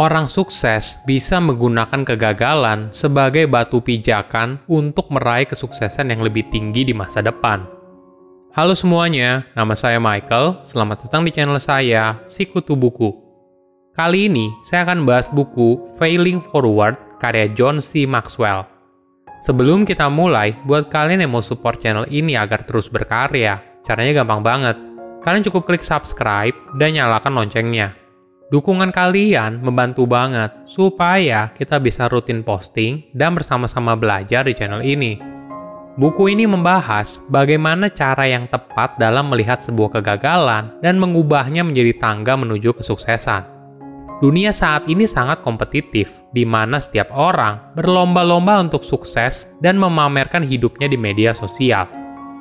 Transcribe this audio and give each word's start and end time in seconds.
Orang 0.00 0.32
sukses 0.32 1.04
bisa 1.04 1.44
menggunakan 1.44 2.08
kegagalan 2.08 2.88
sebagai 2.88 3.44
batu 3.44 3.84
pijakan 3.84 4.56
untuk 4.64 5.12
meraih 5.12 5.44
kesuksesan 5.44 6.08
yang 6.08 6.24
lebih 6.24 6.48
tinggi 6.48 6.88
di 6.88 6.96
masa 6.96 7.20
depan. 7.20 7.68
Halo 8.56 8.72
semuanya, 8.72 9.44
nama 9.52 9.76
saya 9.76 10.00
Michael. 10.00 10.64
Selamat 10.64 11.04
datang 11.04 11.28
di 11.28 11.36
channel 11.36 11.60
saya, 11.60 12.16
Sikutu 12.32 12.80
Buku. 12.80 13.12
Kali 13.92 14.32
ini 14.32 14.48
saya 14.64 14.88
akan 14.88 15.04
bahas 15.04 15.28
buku 15.28 15.92
Failing 16.00 16.40
Forward 16.40 16.96
karya 17.20 17.52
John 17.52 17.84
C. 17.84 18.08
Maxwell. 18.08 18.64
Sebelum 19.44 19.84
kita 19.84 20.08
mulai, 20.08 20.56
buat 20.64 20.88
kalian 20.88 21.28
yang 21.28 21.36
mau 21.36 21.44
support 21.44 21.76
channel 21.76 22.08
ini 22.08 22.40
agar 22.40 22.64
terus 22.64 22.88
berkarya, 22.88 23.60
caranya 23.84 24.24
gampang 24.24 24.40
banget. 24.40 24.80
Kalian 25.20 25.44
cukup 25.44 25.68
klik 25.68 25.84
subscribe 25.84 26.56
dan 26.80 26.96
nyalakan 26.96 27.36
loncengnya 27.36 27.99
Dukungan 28.50 28.90
kalian 28.90 29.62
membantu 29.62 30.10
banget 30.10 30.50
supaya 30.66 31.54
kita 31.54 31.78
bisa 31.78 32.10
rutin 32.10 32.42
posting 32.42 33.06
dan 33.14 33.38
bersama-sama 33.38 33.94
belajar 33.94 34.42
di 34.42 34.58
channel 34.58 34.82
ini. 34.82 35.22
Buku 35.94 36.34
ini 36.34 36.50
membahas 36.50 37.30
bagaimana 37.30 37.94
cara 37.94 38.26
yang 38.26 38.50
tepat 38.50 38.98
dalam 38.98 39.30
melihat 39.30 39.62
sebuah 39.62 40.02
kegagalan 40.02 40.82
dan 40.82 40.98
mengubahnya 40.98 41.62
menjadi 41.62 41.94
tangga 42.02 42.34
menuju 42.34 42.74
kesuksesan. 42.74 43.46
Dunia 44.18 44.50
saat 44.50 44.82
ini 44.90 45.06
sangat 45.06 45.46
kompetitif, 45.46 46.18
di 46.34 46.42
mana 46.42 46.82
setiap 46.82 47.14
orang 47.14 47.70
berlomba-lomba 47.78 48.58
untuk 48.66 48.82
sukses 48.82 49.62
dan 49.62 49.78
memamerkan 49.78 50.42
hidupnya 50.42 50.90
di 50.90 50.98
media 50.98 51.30
sosial. 51.38 51.86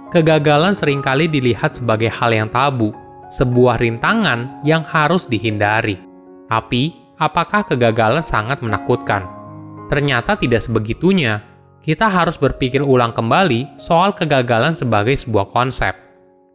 Kegagalan 0.10 0.74
sering 0.74 1.06
kali 1.06 1.30
dilihat 1.30 1.78
sebagai 1.78 2.10
hal 2.10 2.34
yang 2.34 2.50
tabu, 2.50 2.90
sebuah 3.30 3.80
rintangan 3.80 4.66
yang 4.66 4.82
harus 4.84 5.30
dihindari. 5.30 6.02
Tapi, 6.50 6.98
apakah 7.22 7.64
kegagalan 7.66 8.26
sangat 8.26 8.66
menakutkan? 8.66 9.30
Ternyata 9.90 10.38
tidak 10.38 10.66
sebegitunya. 10.66 11.46
Kita 11.80 12.12
harus 12.12 12.36
berpikir 12.36 12.84
ulang 12.84 13.16
kembali 13.16 13.80
soal 13.80 14.14
kegagalan 14.14 14.76
sebagai 14.76 15.16
sebuah 15.16 15.50
konsep. 15.50 15.96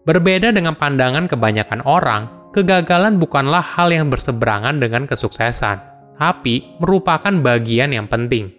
Berbeda 0.04 0.52
dengan 0.52 0.76
pandangan 0.76 1.26
kebanyakan 1.26 1.80
orang, 1.88 2.28
kegagalan 2.52 3.16
bukanlah 3.16 3.64
hal 3.64 3.88
yang 3.88 4.12
berseberangan 4.12 4.78
dengan 4.78 5.08
kesuksesan, 5.08 5.80
tapi 6.20 6.76
merupakan 6.78 7.32
bagian 7.40 7.90
yang 7.90 8.06
penting. 8.06 8.52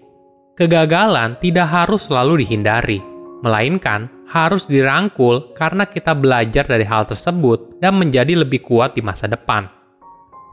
Kegagalan 0.58 1.38
tidak 1.40 1.68
harus 1.70 2.10
selalu 2.10 2.44
dihindari, 2.44 3.00
melainkan 3.44 4.10
harus 4.26 4.66
dirangkul 4.66 5.54
karena 5.54 5.86
kita 5.86 6.18
belajar 6.18 6.66
dari 6.66 6.86
hal 6.86 7.06
tersebut 7.06 7.78
dan 7.78 7.98
menjadi 8.02 8.42
lebih 8.42 8.66
kuat 8.66 8.98
di 8.98 9.02
masa 9.06 9.30
depan. 9.30 9.70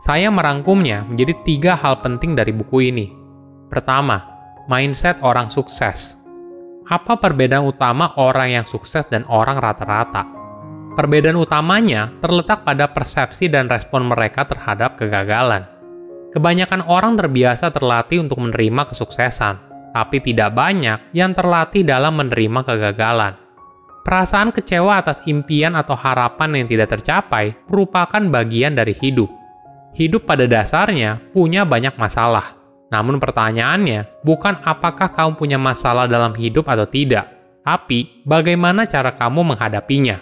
Saya 0.02 0.28
merangkumnya 0.34 1.06
menjadi 1.06 1.34
tiga 1.46 1.72
hal 1.78 2.02
penting 2.02 2.34
dari 2.34 2.50
buku 2.50 2.90
ini. 2.90 3.06
Pertama, 3.70 4.20
mindset 4.66 5.16
orang 5.22 5.48
sukses. 5.48 6.26
Apa 6.90 7.16
perbedaan 7.16 7.64
utama 7.64 8.12
orang 8.18 8.50
yang 8.50 8.66
sukses 8.66 9.06
dan 9.06 9.22
orang 9.30 9.62
rata-rata? 9.62 10.26
Perbedaan 10.92 11.40
utamanya 11.40 12.12
terletak 12.20 12.68
pada 12.68 12.90
persepsi 12.90 13.48
dan 13.48 13.70
respon 13.70 14.10
mereka 14.10 14.44
terhadap 14.44 15.00
kegagalan. 15.00 15.64
Kebanyakan 16.36 16.84
orang 16.84 17.16
terbiasa 17.16 17.72
terlatih 17.72 18.20
untuk 18.20 18.42
menerima 18.44 18.92
kesuksesan, 18.92 19.54
tapi 19.96 20.20
tidak 20.20 20.52
banyak 20.52 21.14
yang 21.16 21.32
terlatih 21.32 21.80
dalam 21.86 22.20
menerima 22.20 22.60
kegagalan. 22.64 23.41
Perasaan 24.02 24.50
kecewa 24.50 24.98
atas 24.98 25.22
impian 25.30 25.78
atau 25.78 25.94
harapan 25.94 26.58
yang 26.58 26.66
tidak 26.66 26.98
tercapai 26.98 27.54
merupakan 27.70 28.18
bagian 28.18 28.74
dari 28.74 28.98
hidup. 28.98 29.30
Hidup 29.94 30.26
pada 30.26 30.50
dasarnya 30.50 31.22
punya 31.30 31.62
banyak 31.62 31.94
masalah. 31.94 32.58
Namun 32.90 33.22
pertanyaannya 33.22 34.20
bukan 34.26 34.58
apakah 34.66 35.14
kamu 35.14 35.38
punya 35.38 35.56
masalah 35.56 36.10
dalam 36.10 36.34
hidup 36.34 36.66
atau 36.66 36.84
tidak, 36.84 37.30
tapi 37.62 38.20
bagaimana 38.26 38.90
cara 38.90 39.14
kamu 39.14 39.54
menghadapinya. 39.54 40.18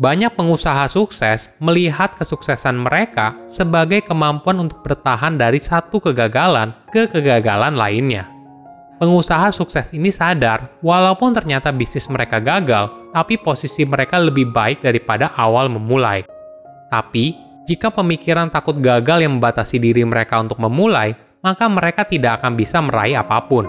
Banyak 0.00 0.32
pengusaha 0.38 0.88
sukses 0.88 1.58
melihat 1.60 2.16
kesuksesan 2.16 2.80
mereka 2.80 3.36
sebagai 3.44 4.00
kemampuan 4.06 4.62
untuk 4.64 4.80
bertahan 4.80 5.36
dari 5.36 5.60
satu 5.60 6.00
kegagalan 6.00 6.72
ke 6.88 7.10
kegagalan 7.12 7.76
lainnya. 7.76 8.30
Pengusaha 9.02 9.50
sukses 9.50 9.90
ini 9.98 10.14
sadar, 10.14 10.78
walaupun 10.78 11.34
ternyata 11.34 11.74
bisnis 11.74 12.06
mereka 12.06 12.38
gagal, 12.38 13.10
tapi 13.10 13.34
posisi 13.34 13.82
mereka 13.82 14.14
lebih 14.22 14.54
baik 14.54 14.78
daripada 14.78 15.34
awal 15.34 15.66
memulai. 15.66 16.22
Tapi, 16.86 17.34
jika 17.66 17.90
pemikiran 17.90 18.46
takut 18.46 18.78
gagal 18.78 19.26
yang 19.26 19.42
membatasi 19.42 19.82
diri 19.82 20.06
mereka 20.06 20.38
untuk 20.38 20.62
memulai, 20.62 21.18
maka 21.42 21.66
mereka 21.66 22.06
tidak 22.06 22.38
akan 22.38 22.54
bisa 22.54 22.78
meraih 22.78 23.18
apa 23.18 23.42
pun. 23.42 23.66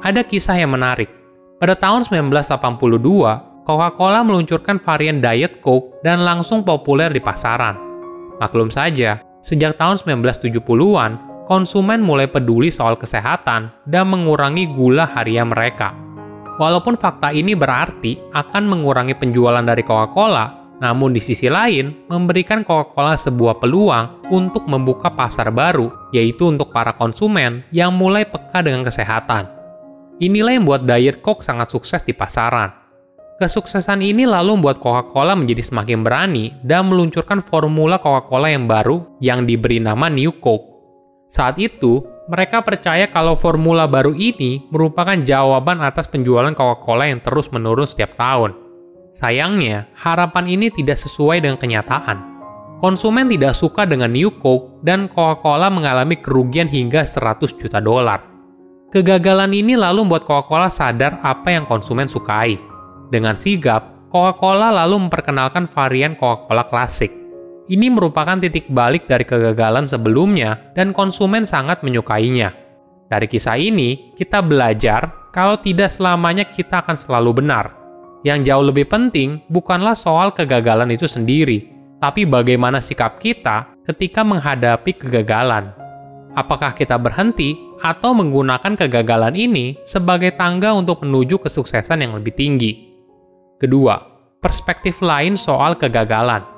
Ada 0.00 0.24
kisah 0.24 0.56
yang 0.56 0.72
menarik. 0.72 1.12
Pada 1.60 1.76
tahun 1.76 2.08
1982, 2.08 3.60
Coca-Cola 3.68 4.24
meluncurkan 4.24 4.80
varian 4.80 5.20
Diet 5.20 5.60
Coke 5.60 6.00
dan 6.00 6.24
langsung 6.24 6.64
populer 6.64 7.12
di 7.12 7.20
pasaran. 7.20 7.76
Maklum 8.40 8.72
saja, 8.72 9.20
sejak 9.44 9.76
tahun 9.76 10.00
1970-an, 10.00 11.25
konsumen 11.46 12.02
mulai 12.02 12.26
peduli 12.26 12.68
soal 12.74 12.98
kesehatan 12.98 13.70
dan 13.86 14.04
mengurangi 14.10 14.66
gula 14.66 15.06
harian 15.06 15.48
mereka. 15.48 15.94
Walaupun 16.58 16.98
fakta 16.98 17.30
ini 17.30 17.54
berarti 17.54 18.18
akan 18.34 18.64
mengurangi 18.66 19.14
penjualan 19.14 19.62
dari 19.62 19.86
Coca-Cola, 19.86 20.76
namun 20.82 21.14
di 21.14 21.20
sisi 21.22 21.46
lain 21.46 22.08
memberikan 22.10 22.66
Coca-Cola 22.66 23.16
sebuah 23.16 23.62
peluang 23.62 24.28
untuk 24.28 24.66
membuka 24.66 25.12
pasar 25.14 25.54
baru, 25.54 26.10
yaitu 26.10 26.50
untuk 26.50 26.74
para 26.74 26.92
konsumen 26.98 27.64
yang 27.70 27.94
mulai 27.94 28.26
peka 28.26 28.60
dengan 28.60 28.84
kesehatan. 28.84 29.48
Inilah 30.16 30.56
yang 30.56 30.64
membuat 30.64 30.88
Diet 30.88 31.20
Coke 31.20 31.44
sangat 31.44 31.68
sukses 31.68 32.00
di 32.00 32.16
pasaran. 32.16 32.72
Kesuksesan 33.36 34.00
ini 34.00 34.24
lalu 34.24 34.56
membuat 34.56 34.80
Coca-Cola 34.80 35.36
menjadi 35.36 35.60
semakin 35.60 36.00
berani 36.00 36.56
dan 36.64 36.88
meluncurkan 36.88 37.44
formula 37.44 38.00
Coca-Cola 38.00 38.48
yang 38.48 38.64
baru 38.64 39.20
yang 39.20 39.44
diberi 39.44 39.76
nama 39.76 40.08
New 40.08 40.40
Coke. 40.40 40.75
Saat 41.26 41.58
itu, 41.58 42.06
mereka 42.30 42.62
percaya 42.62 43.10
kalau 43.10 43.34
formula 43.34 43.90
baru 43.90 44.14
ini 44.14 44.66
merupakan 44.70 45.14
jawaban 45.18 45.82
atas 45.82 46.06
penjualan 46.06 46.54
Coca-Cola 46.54 47.10
yang 47.10 47.18
terus 47.18 47.50
menurun 47.50 47.86
setiap 47.86 48.14
tahun. 48.14 48.54
Sayangnya, 49.10 49.90
harapan 49.98 50.46
ini 50.46 50.70
tidak 50.70 51.02
sesuai 51.02 51.42
dengan 51.42 51.58
kenyataan. 51.58 52.38
Konsumen 52.78 53.26
tidak 53.26 53.56
suka 53.56 53.88
dengan 53.88 54.12
New 54.12 54.30
Coke 54.38 54.84
dan 54.86 55.10
Coca-Cola 55.10 55.66
mengalami 55.72 56.20
kerugian 56.20 56.70
hingga 56.70 57.02
100 57.02 57.58
juta 57.58 57.82
dolar. 57.82 58.22
Kegagalan 58.92 59.50
ini 59.50 59.74
lalu 59.74 60.06
membuat 60.06 60.28
Coca-Cola 60.30 60.70
sadar 60.70 61.18
apa 61.26 61.50
yang 61.50 61.66
konsumen 61.66 62.06
sukai. 62.06 62.54
Dengan 63.10 63.34
sigap, 63.34 64.06
Coca-Cola 64.12 64.70
lalu 64.70 65.10
memperkenalkan 65.10 65.66
varian 65.66 66.14
Coca-Cola 66.14 66.70
klasik 66.70 67.25
ini 67.66 67.90
merupakan 67.90 68.38
titik 68.38 68.70
balik 68.70 69.10
dari 69.10 69.26
kegagalan 69.26 69.90
sebelumnya 69.90 70.70
dan 70.78 70.94
konsumen 70.94 71.42
sangat 71.42 71.82
menyukainya. 71.82 72.54
Dari 73.06 73.26
kisah 73.26 73.58
ini, 73.58 74.14
kita 74.14 74.42
belajar 74.42 75.30
kalau 75.34 75.58
tidak 75.58 75.90
selamanya 75.90 76.46
kita 76.46 76.82
akan 76.82 76.94
selalu 76.94 77.42
benar. 77.42 77.74
Yang 78.22 78.50
jauh 78.50 78.64
lebih 78.66 78.86
penting 78.90 79.42
bukanlah 79.50 79.94
soal 79.94 80.34
kegagalan 80.34 80.90
itu 80.94 81.06
sendiri, 81.06 81.70
tapi 82.02 82.26
bagaimana 82.26 82.82
sikap 82.82 83.22
kita 83.22 83.70
ketika 83.86 84.26
menghadapi 84.26 84.94
kegagalan. 84.98 85.70
Apakah 86.34 86.74
kita 86.74 86.98
berhenti 86.98 87.54
atau 87.80 88.12
menggunakan 88.14 88.74
kegagalan 88.74 89.34
ini 89.34 89.78
sebagai 89.86 90.34
tangga 90.34 90.74
untuk 90.74 91.06
menuju 91.06 91.38
kesuksesan 91.42 92.02
yang 92.02 92.12
lebih 92.18 92.34
tinggi? 92.34 92.94
Kedua, 93.56 93.96
perspektif 94.42 95.00
lain 95.00 95.38
soal 95.38 95.80
kegagalan 95.80 96.55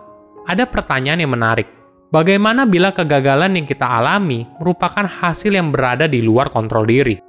ada 0.48 0.64
pertanyaan 0.64 1.20
yang 1.20 1.36
menarik. 1.36 1.68
Bagaimana 2.09 2.65
bila 2.65 2.89
kegagalan 2.89 3.53
yang 3.60 3.68
kita 3.68 3.84
alami 3.84 4.48
merupakan 4.56 5.04
hasil 5.04 5.53
yang 5.53 5.68
berada 5.68 6.09
di 6.09 6.24
luar 6.24 6.48
kontrol 6.48 6.89
diri? 6.89 7.21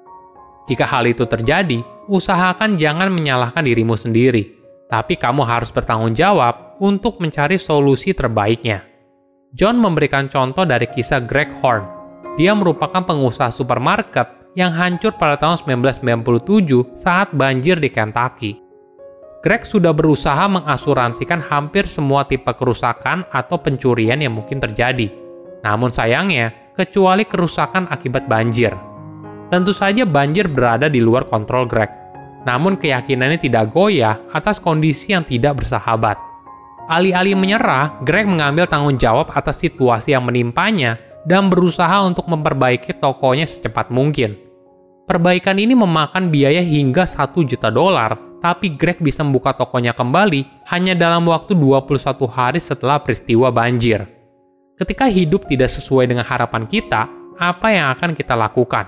Jika 0.71 0.87
hal 0.87 1.03
itu 1.03 1.27
terjadi, 1.27 1.83
usahakan 2.07 2.79
jangan 2.79 3.11
menyalahkan 3.11 3.59
dirimu 3.59 3.99
sendiri, 3.99 4.55
tapi 4.87 5.19
kamu 5.19 5.43
harus 5.43 5.67
bertanggung 5.67 6.15
jawab 6.15 6.79
untuk 6.79 7.19
mencari 7.19 7.59
solusi 7.59 8.15
terbaiknya. 8.15 8.87
John 9.51 9.83
memberikan 9.83 10.31
contoh 10.31 10.63
dari 10.63 10.87
kisah 10.87 11.27
Greg 11.27 11.51
Horn. 11.59 11.83
Dia 12.39 12.55
merupakan 12.55 13.03
pengusaha 13.03 13.51
supermarket 13.51 14.55
yang 14.55 14.71
hancur 14.71 15.11
pada 15.19 15.35
tahun 15.35 15.59
1997 15.59 16.95
saat 16.95 17.35
banjir 17.35 17.75
di 17.83 17.89
Kentucky. 17.91 18.68
Greg 19.39 19.63
sudah 19.63 19.95
berusaha 19.95 20.51
mengasuransikan 20.51 21.39
hampir 21.39 21.87
semua 21.87 22.27
tipe 22.27 22.51
kerusakan 22.51 23.23
atau 23.31 23.55
pencurian 23.55 24.19
yang 24.19 24.35
mungkin 24.35 24.59
terjadi. 24.59 25.07
Namun 25.63 25.95
sayangnya, 25.95 26.51
kecuali 26.75 27.23
kerusakan 27.23 27.87
akibat 27.87 28.27
banjir. 28.27 28.75
Tentu 29.47 29.71
saja 29.71 30.03
banjir 30.03 30.51
berada 30.51 30.91
di 30.91 30.99
luar 30.99 31.23
kontrol 31.31 31.63
Greg. 31.71 31.87
Namun 32.43 32.75
keyakinannya 32.75 33.39
tidak 33.39 33.71
goyah 33.71 34.19
atas 34.35 34.59
kondisi 34.59 35.15
yang 35.15 35.23
tidak 35.23 35.63
bersahabat. 35.63 36.19
Alih-alih 36.91 37.39
menyerah, 37.39 37.95
Greg 38.03 38.27
mengambil 38.27 38.67
tanggung 38.67 38.99
jawab 38.99 39.31
atas 39.31 39.55
situasi 39.55 40.11
yang 40.11 40.27
menimpanya 40.27 40.99
dan 41.23 41.47
berusaha 41.47 42.03
untuk 42.03 42.27
memperbaiki 42.27 42.91
tokonya 42.99 43.47
secepat 43.47 43.87
mungkin. 43.87 44.35
Perbaikan 45.07 45.55
ini 45.55 45.79
memakan 45.79 46.27
biaya 46.27 46.59
hingga 46.59 47.07
1 47.07 47.33
juta 47.47 47.73
dolar, 47.73 48.28
tapi 48.39 48.75
Greg 48.75 48.99
bisa 49.03 49.23
membuka 49.23 49.51
tokonya 49.55 49.91
kembali 49.91 50.67
hanya 50.71 50.95
dalam 50.95 51.27
waktu 51.27 51.55
21 51.55 52.27
hari 52.27 52.59
setelah 52.59 52.99
peristiwa 52.99 53.51
banjir. 53.51 54.07
Ketika 54.79 55.11
hidup 55.11 55.43
tidak 55.47 55.67
sesuai 55.75 56.07
dengan 56.07 56.23
harapan 56.23 56.63
kita, 56.63 57.11
apa 57.35 57.67
yang 57.71 57.91
akan 57.91 58.15
kita 58.15 58.35
lakukan? 58.35 58.87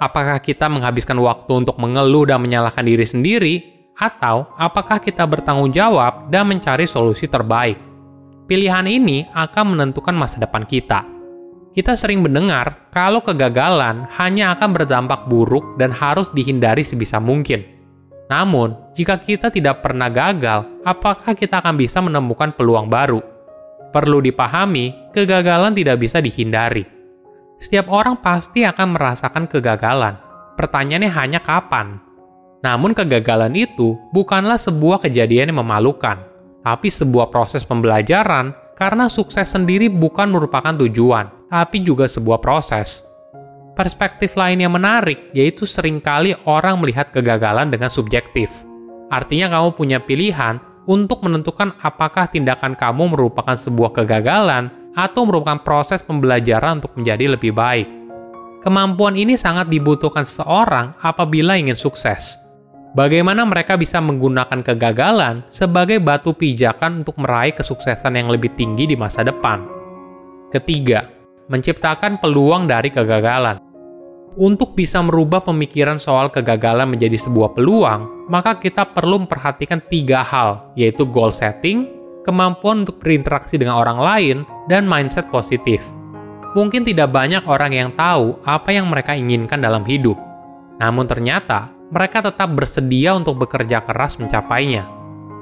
Apakah 0.00 0.40
kita 0.40 0.64
menghabiskan 0.72 1.20
waktu 1.20 1.60
untuk 1.60 1.76
mengeluh 1.76 2.24
dan 2.24 2.40
menyalahkan 2.40 2.80
diri 2.80 3.04
sendiri, 3.04 3.54
atau 4.00 4.48
apakah 4.56 4.96
kita 4.96 5.28
bertanggung 5.28 5.76
jawab 5.76 6.32
dan 6.32 6.48
mencari 6.48 6.88
solusi 6.88 7.28
terbaik? 7.28 7.76
Pilihan 8.48 8.88
ini 8.88 9.28
akan 9.30 9.76
menentukan 9.76 10.16
masa 10.16 10.40
depan 10.40 10.64
kita. 10.64 11.04
Kita 11.70 11.94
sering 11.94 12.24
mendengar 12.24 12.90
kalau 12.90 13.22
kegagalan 13.22 14.08
hanya 14.18 14.56
akan 14.56 14.74
berdampak 14.74 15.28
buruk 15.30 15.78
dan 15.78 15.94
harus 15.94 16.26
dihindari 16.32 16.82
sebisa 16.82 17.22
mungkin. 17.22 17.79
Namun, 18.30 18.94
jika 18.94 19.18
kita 19.18 19.50
tidak 19.50 19.82
pernah 19.82 20.06
gagal, 20.06 20.86
apakah 20.86 21.34
kita 21.34 21.58
akan 21.58 21.74
bisa 21.74 21.98
menemukan 21.98 22.54
peluang 22.54 22.86
baru? 22.86 23.18
Perlu 23.90 24.22
dipahami, 24.22 25.10
kegagalan 25.10 25.74
tidak 25.74 25.98
bisa 25.98 26.22
dihindari. 26.22 26.86
Setiap 27.58 27.90
orang 27.90 28.22
pasti 28.22 28.62
akan 28.62 28.94
merasakan 28.94 29.50
kegagalan. 29.50 30.14
Pertanyaannya 30.54 31.10
hanya 31.10 31.42
kapan 31.42 31.98
namun 32.60 32.92
kegagalan 32.92 33.56
itu 33.56 33.96
bukanlah 34.12 34.60
sebuah 34.60 35.00
kejadian 35.00 35.52
yang 35.52 35.64
memalukan, 35.64 36.20
tapi 36.60 36.92
sebuah 36.92 37.32
proses 37.32 37.64
pembelajaran 37.64 38.52
karena 38.76 39.08
sukses 39.08 39.48
sendiri 39.48 39.88
bukan 39.88 40.28
merupakan 40.28 40.76
tujuan, 40.84 41.48
tapi 41.48 41.80
juga 41.80 42.04
sebuah 42.04 42.40
proses. 42.44 43.08
Perspektif 43.80 44.36
lain 44.36 44.60
yang 44.60 44.76
menarik 44.76 45.32
yaitu 45.32 45.64
sering 45.64 46.04
kali 46.04 46.36
orang 46.44 46.76
melihat 46.76 47.08
kegagalan 47.16 47.72
dengan 47.72 47.88
subjektif. 47.88 48.52
Artinya 49.08 49.48
kamu 49.56 49.72
punya 49.72 49.96
pilihan 50.04 50.60
untuk 50.84 51.24
menentukan 51.24 51.72
apakah 51.80 52.28
tindakan 52.28 52.76
kamu 52.76 53.16
merupakan 53.16 53.56
sebuah 53.56 53.96
kegagalan 53.96 54.68
atau 54.92 55.24
merupakan 55.24 55.64
proses 55.64 56.04
pembelajaran 56.04 56.84
untuk 56.84 56.92
menjadi 57.00 57.32
lebih 57.40 57.56
baik. 57.56 57.88
Kemampuan 58.60 59.16
ini 59.16 59.40
sangat 59.40 59.72
dibutuhkan 59.72 60.28
seseorang 60.28 60.92
apabila 61.00 61.56
ingin 61.56 61.72
sukses 61.72 62.36
Bagaimana 62.90 63.46
mereka 63.46 63.78
bisa 63.78 64.02
menggunakan 64.02 64.66
kegagalan 64.66 65.46
sebagai 65.46 66.02
batu 66.02 66.34
pijakan 66.34 67.06
untuk 67.06 67.16
meraih 67.22 67.54
kesuksesan 67.54 68.18
yang 68.18 68.28
lebih 68.28 68.50
tinggi 68.58 68.90
di 68.90 68.98
masa 68.98 69.22
depan? 69.22 69.62
Ketiga, 70.50 71.06
menciptakan 71.46 72.18
peluang 72.18 72.66
dari 72.66 72.90
kegagalan. 72.90 73.69
Untuk 74.38 74.78
bisa 74.78 75.02
merubah 75.02 75.42
pemikiran 75.42 75.98
soal 75.98 76.30
kegagalan 76.30 76.86
menjadi 76.86 77.18
sebuah 77.18 77.50
peluang, 77.50 78.30
maka 78.30 78.54
kita 78.62 78.86
perlu 78.94 79.26
memperhatikan 79.26 79.82
tiga 79.90 80.22
hal, 80.22 80.70
yaitu 80.78 81.02
goal 81.02 81.34
setting, 81.34 81.90
kemampuan 82.22 82.86
untuk 82.86 83.02
berinteraksi 83.02 83.58
dengan 83.58 83.82
orang 83.82 83.98
lain, 83.98 84.36
dan 84.70 84.86
mindset 84.86 85.26
positif. 85.34 85.82
Mungkin 86.54 86.86
tidak 86.86 87.10
banyak 87.10 87.42
orang 87.46 87.74
yang 87.74 87.90
tahu 87.98 88.38
apa 88.46 88.70
yang 88.70 88.86
mereka 88.86 89.18
inginkan 89.18 89.58
dalam 89.58 89.82
hidup. 89.82 90.14
Namun 90.78 91.10
ternyata, 91.10 91.74
mereka 91.90 92.22
tetap 92.22 92.54
bersedia 92.54 93.18
untuk 93.18 93.34
bekerja 93.42 93.82
keras 93.82 94.14
mencapainya. 94.22 94.86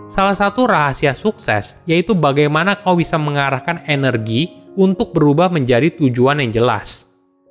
Salah 0.08 0.32
satu 0.32 0.64
rahasia 0.64 1.12
sukses 1.12 1.84
yaitu 1.84 2.17
bagaimana 2.17 2.81
kau 2.81 2.96
bisa 2.96 3.20
mengarahkan 3.20 3.84
energi 3.84 4.49
untuk 4.73 5.12
berubah 5.12 5.52
menjadi 5.52 5.93
tujuan 5.93 6.41
yang 6.41 6.49
jelas. 6.56 7.07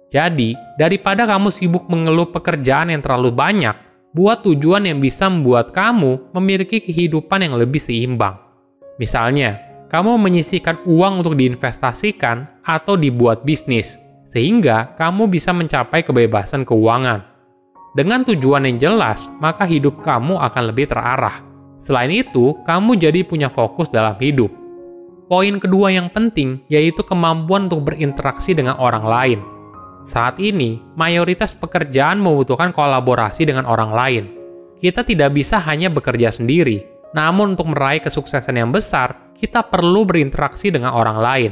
Jadi, 0.07 0.55
daripada 0.79 1.27
kamu 1.27 1.51
sibuk 1.51 1.91
mengeluh 1.91 2.31
pekerjaan 2.31 2.95
yang 2.95 3.03
terlalu 3.03 3.35
banyak, 3.35 3.75
buat 4.15 4.41
tujuan 4.47 4.87
yang 4.87 5.03
bisa 5.03 5.27
membuat 5.27 5.75
kamu 5.75 6.31
memiliki 6.31 6.79
kehidupan 6.79 7.43
yang 7.43 7.59
lebih 7.59 7.77
seimbang. 7.77 8.39
Misalnya, 8.97 9.59
kamu 9.91 10.15
menyisihkan 10.15 10.83
uang 10.87 11.23
untuk 11.23 11.35
diinvestasikan 11.35 12.63
atau 12.63 12.95
dibuat 12.95 13.43
bisnis, 13.43 13.99
sehingga 14.27 14.95
kamu 14.95 15.27
bisa 15.27 15.51
mencapai 15.51 16.03
kebebasan 16.07 16.63
keuangan. 16.63 17.23
Dengan 17.95 18.23
tujuan 18.23 18.67
yang 18.67 18.77
jelas, 18.79 19.27
maka 19.43 19.67
hidup 19.67 20.05
kamu 20.05 20.39
akan 20.39 20.63
lebih 20.71 20.87
terarah. 20.87 21.43
Selain 21.77 22.09
itu, 22.09 22.57
kamu 22.63 22.95
jadi 22.97 23.21
punya 23.27 23.51
fokus 23.51 23.91
dalam 23.91 24.15
hidup. 24.17 24.49
Poin 25.27 25.59
kedua 25.59 25.91
yang 25.91 26.07
penting 26.07 26.63
yaitu 26.71 27.03
kemampuan 27.03 27.67
untuk 27.67 27.91
berinteraksi 27.91 28.55
dengan 28.55 28.79
orang 28.79 29.03
lain. 29.03 29.39
Saat 30.07 30.39
ini, 30.39 30.79
mayoritas 30.95 31.51
pekerjaan 31.51 32.23
membutuhkan 32.23 32.71
kolaborasi 32.71 33.43
dengan 33.43 33.67
orang 33.67 33.91
lain. 33.91 34.23
Kita 34.79 35.03
tidak 35.03 35.35
bisa 35.35 35.59
hanya 35.59 35.91
bekerja 35.91 36.31
sendiri, 36.31 36.87
namun 37.11 37.59
untuk 37.59 37.75
meraih 37.75 37.99
kesuksesan 37.99 38.55
yang 38.55 38.71
besar, 38.71 39.35
kita 39.35 39.67
perlu 39.67 40.07
berinteraksi 40.07 40.71
dengan 40.71 40.95
orang 40.95 41.19
lain. 41.19 41.51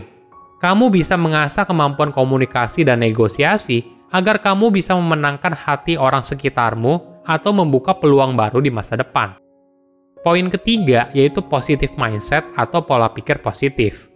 Kamu 0.64 0.88
bisa 0.88 1.20
mengasah 1.20 1.68
kemampuan 1.68 2.16
komunikasi 2.16 2.88
dan 2.88 3.04
negosiasi 3.04 3.84
agar 4.16 4.40
kamu 4.40 4.72
bisa 4.72 4.96
memenangkan 4.96 5.52
hati 5.52 6.00
orang 6.00 6.24
sekitarmu 6.24 7.28
atau 7.28 7.52
membuka 7.52 7.92
peluang 7.92 8.40
baru 8.40 8.64
di 8.64 8.72
masa 8.72 8.96
depan. 8.96 9.36
Poin 10.24 10.48
ketiga 10.48 11.12
yaitu 11.12 11.44
positive 11.44 11.92
mindset 12.00 12.48
atau 12.56 12.80
pola 12.88 13.12
pikir 13.12 13.44
positif. 13.44 14.08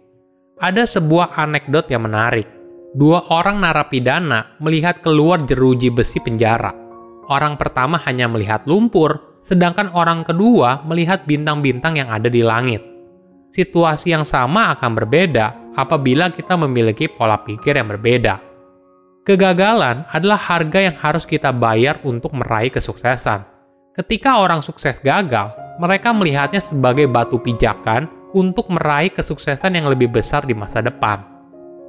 Ada 0.56 0.88
sebuah 0.88 1.36
anekdot 1.36 1.92
yang 1.92 2.08
menarik. 2.08 2.59
Dua 2.90 3.22
orang 3.30 3.62
narapidana 3.62 4.58
melihat 4.58 4.98
keluar 4.98 5.46
jeruji 5.46 5.94
besi 5.94 6.18
penjara. 6.18 6.74
Orang 7.30 7.54
pertama 7.54 8.02
hanya 8.02 8.26
melihat 8.26 8.66
lumpur, 8.66 9.38
sedangkan 9.46 9.94
orang 9.94 10.26
kedua 10.26 10.82
melihat 10.82 11.22
bintang-bintang 11.22 12.02
yang 12.02 12.10
ada 12.10 12.26
di 12.26 12.42
langit. 12.42 12.82
Situasi 13.54 14.10
yang 14.10 14.26
sama 14.26 14.74
akan 14.74 14.98
berbeda 14.98 15.70
apabila 15.78 16.34
kita 16.34 16.58
memiliki 16.58 17.06
pola 17.06 17.38
pikir 17.38 17.78
yang 17.78 17.94
berbeda. 17.94 18.42
Kegagalan 19.22 20.10
adalah 20.10 20.42
harga 20.42 20.90
yang 20.90 20.96
harus 20.98 21.22
kita 21.22 21.54
bayar 21.54 22.02
untuk 22.02 22.34
meraih 22.34 22.74
kesuksesan. 22.74 23.46
Ketika 23.94 24.42
orang 24.42 24.66
sukses 24.66 24.98
gagal, 24.98 25.54
mereka 25.78 26.10
melihatnya 26.10 26.58
sebagai 26.58 27.06
batu 27.06 27.38
pijakan 27.38 28.10
untuk 28.34 28.66
meraih 28.66 29.14
kesuksesan 29.14 29.78
yang 29.78 29.86
lebih 29.86 30.10
besar 30.10 30.42
di 30.42 30.58
masa 30.58 30.82
depan. 30.82 31.39